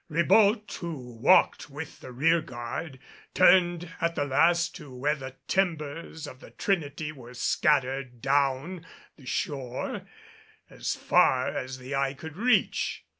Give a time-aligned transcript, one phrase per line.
[0.09, 2.97] Ribault, who walked with the rear guard,
[3.35, 8.83] turned at the last to where the timbers of the Trinity were scattered down
[9.15, 10.07] the shore
[10.71, 13.05] as far as the eye could reach.